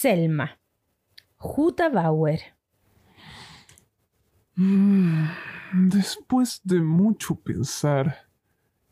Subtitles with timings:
[0.00, 0.60] Selma.
[1.38, 2.40] Jutta Bauer.
[4.54, 5.24] Mm,
[5.90, 8.28] después de mucho pensar,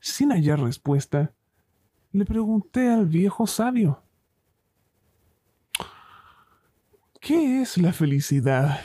[0.00, 1.32] sin hallar respuesta,
[2.10, 4.02] le pregunté al viejo sabio.
[7.20, 8.80] ¿Qué es la felicidad?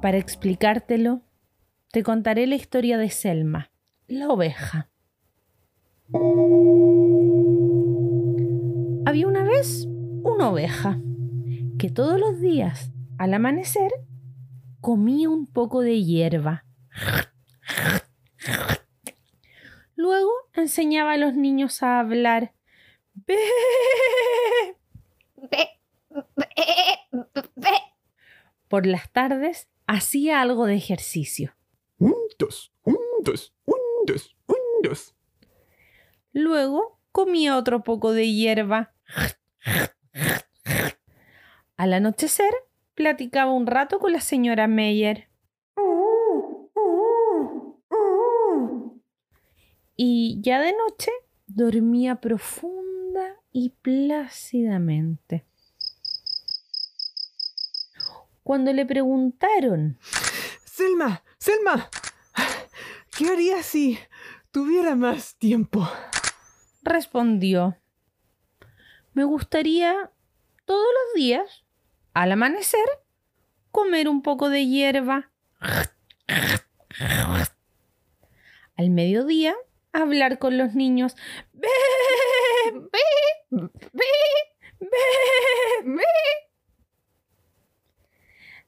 [0.00, 1.20] Para explicártelo,
[1.92, 3.70] te contaré la historia de Selma,
[4.06, 4.88] la oveja.
[10.44, 11.00] Una oveja
[11.78, 13.90] que todos los días, al amanecer,
[14.80, 16.66] comía un poco de hierba.
[19.96, 22.52] Luego enseñaba a los niños a hablar.
[23.14, 23.38] ¡Bé!
[28.68, 31.56] Por las tardes hacía algo de ejercicio.
[31.98, 35.14] Un, dos, un, dos, un, dos, un, dos.
[36.32, 38.94] Luego comía otro poco de hierba.
[41.76, 42.52] Al anochecer,
[42.94, 45.28] platicaba un rato con la señora Meyer.
[49.96, 51.10] Y ya de noche
[51.46, 55.44] dormía profunda y plácidamente.
[58.42, 59.98] Cuando le preguntaron
[60.64, 61.88] Selma, Selma,
[63.16, 63.98] ¿qué haría si
[64.50, 65.88] tuviera más tiempo?
[66.84, 67.76] respondió,
[69.14, 70.12] me gustaría
[70.64, 71.63] todos los días,
[72.14, 72.86] al amanecer,
[73.70, 75.30] comer un poco de hierba.
[78.76, 79.54] Al mediodía,
[79.92, 81.16] hablar con los niños.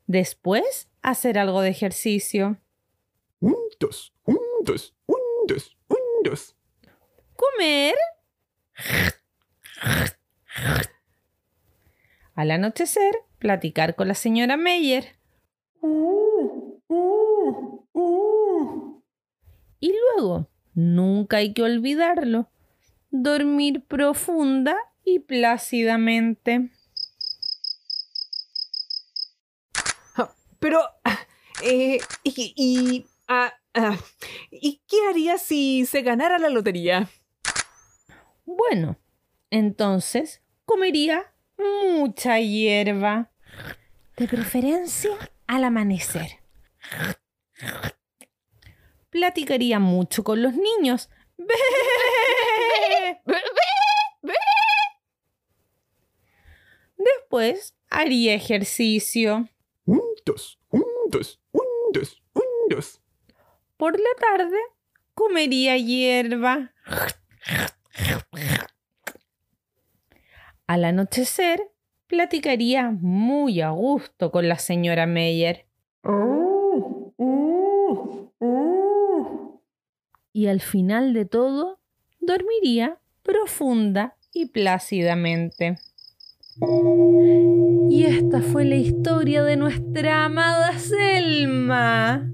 [0.06, 2.58] Después, hacer algo de ejercicio.
[3.40, 6.56] Un, dos, un, dos, un, dos, un, dos.
[7.36, 7.94] Comer.
[12.34, 15.16] Al anochecer, platicar con la señora Meyer.
[19.78, 22.48] Y luego, nunca hay que olvidarlo,
[23.10, 26.70] dormir profunda y plácidamente.
[30.58, 30.80] Pero,
[31.62, 33.96] eh, y, y, ah, ah,
[34.50, 37.08] ¿y qué haría si se ganara la lotería?
[38.44, 38.96] Bueno,
[39.50, 43.30] entonces comería mucha hierba.
[44.16, 45.10] De preferencia
[45.46, 46.40] al amanecer.
[49.10, 51.10] Platicaría mucho con los niños.
[56.96, 59.48] Después haría ejercicio.
[59.84, 63.00] Un, dos, un, dos, un, dos, un, dos.
[63.76, 64.58] Por la tarde
[65.14, 66.72] comería hierba.
[70.66, 71.70] Al anochecer
[72.08, 75.66] platicaría muy a gusto con la señora Meyer.
[80.32, 81.78] Y al final de todo,
[82.20, 85.78] dormiría profunda y plácidamente.
[87.88, 92.28] Y esta fue la historia de nuestra amada Selma.